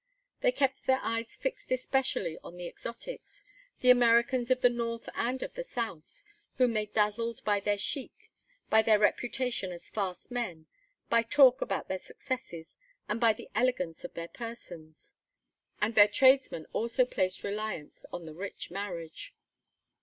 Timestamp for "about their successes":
11.61-12.77